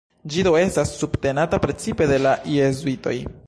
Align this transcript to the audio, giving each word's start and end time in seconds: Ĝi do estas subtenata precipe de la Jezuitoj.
Ĝi 0.35 0.45
do 0.47 0.53
estas 0.61 0.93
subtenata 1.01 1.61
precipe 1.67 2.11
de 2.13 2.21
la 2.25 2.35
Jezuitoj. 2.57 3.19